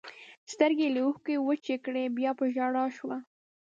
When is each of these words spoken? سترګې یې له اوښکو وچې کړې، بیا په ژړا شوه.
سترګې 0.53 0.85
یې 0.87 0.93
له 0.95 1.01
اوښکو 1.05 1.43
وچې 1.47 1.75
کړې، 1.85 2.03
بیا 2.17 2.31
په 2.39 2.45
ژړا 2.53 2.85
شوه. 2.97 3.17